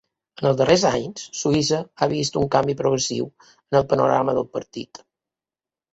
[0.41, 5.03] En els darrers anys, Suïssa ha vist un canvi progressiu en el panorama del partit.